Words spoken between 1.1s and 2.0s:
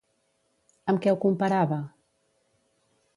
ho comparava?